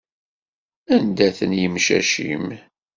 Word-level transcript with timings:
Anda-ten 0.95 1.51
yimcac-im? 1.59 2.47